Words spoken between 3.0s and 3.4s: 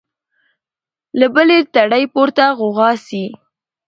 سي